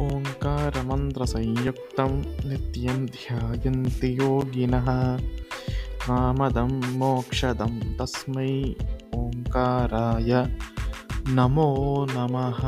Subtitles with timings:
[0.00, 5.18] ओङ्कारमन्त्रसंयुक्तं नित्यं ध्यायन्ति योगिनः।
[6.06, 8.74] कामदं मोक्षदं तस्मै
[9.14, 10.48] ओङ्काराय
[11.28, 12.60] नमो नमः।